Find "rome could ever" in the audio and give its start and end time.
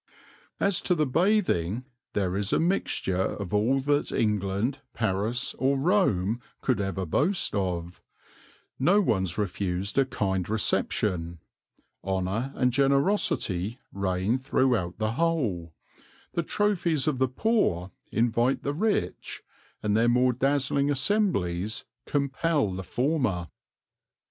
5.77-7.05